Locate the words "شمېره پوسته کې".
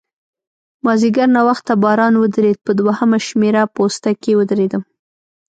3.27-4.31